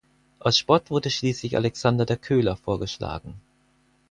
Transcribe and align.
Aus 0.39 0.57
Spott 0.57 0.89
wurde 0.89 1.11
schließlich 1.11 1.55
Alexander 1.57 2.07
der 2.07 2.17
Köhler 2.17 2.55
vorgeschlagen. 2.55 3.35